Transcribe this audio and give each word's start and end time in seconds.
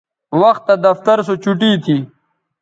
وختہ 0.41 0.73
دفتر 0.85 1.17
سو 1.27 1.33
چوٹی 1.43 1.71
تھی 1.83 1.97